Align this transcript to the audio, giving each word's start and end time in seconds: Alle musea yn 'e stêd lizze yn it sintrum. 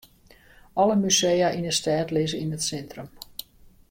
Alle 0.81 0.95
musea 1.03 1.49
yn 1.57 1.67
'e 1.69 1.73
stêd 1.79 2.09
lizze 2.11 2.37
yn 2.43 2.55
it 2.57 2.63
sintrum. 2.67 3.09